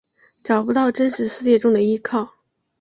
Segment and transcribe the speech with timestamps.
[0.43, 2.33] 找不到真实世界中的依靠